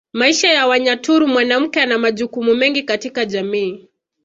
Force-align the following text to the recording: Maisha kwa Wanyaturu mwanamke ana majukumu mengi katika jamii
Maisha 0.13 0.47
kwa 0.53 0.65
Wanyaturu 0.67 1.27
mwanamke 1.27 1.81
ana 1.81 1.97
majukumu 1.97 2.55
mengi 2.55 2.83
katika 2.83 3.25
jamii 3.25 3.89